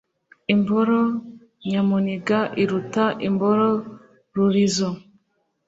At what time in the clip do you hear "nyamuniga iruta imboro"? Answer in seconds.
1.69-3.67